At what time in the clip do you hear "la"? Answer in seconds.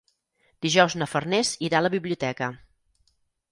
1.89-1.93